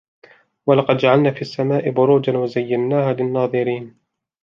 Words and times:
ولقد 0.65 0.97
جعلنا 0.97 1.31
في 1.31 1.41
السماء 1.41 1.89
بروجا 1.91 2.37
وزيناها 2.37 3.13
للناظرين 3.13 3.97